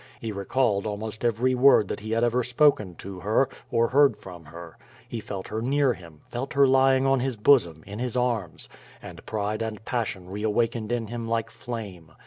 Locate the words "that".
1.89-1.99